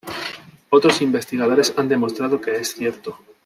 [0.71, 3.19] Otros investigadores han demostrado que es cierto.